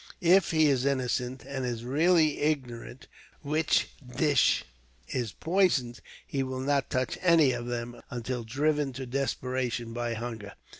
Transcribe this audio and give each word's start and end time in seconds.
If 0.23 0.49
he 0.49 0.65
is 0.65 0.83
innocent, 0.83 1.43
and 1.45 1.63
is 1.63 1.83
really 1.85 2.39
ignorant 2.39 3.05
which 3.43 3.89
dish 4.17 4.63
is 5.09 5.31
poisoned, 5.31 5.99
he 6.25 6.41
will 6.41 6.59
not 6.61 6.89
touch 6.89 7.19
any 7.21 7.51
of 7.51 7.67
them, 7.67 8.01
until 8.09 8.43
driven 8.43 8.93
to 8.93 9.05
desperation 9.05 9.93
by 9.93 10.15
hunger. 10.15 10.53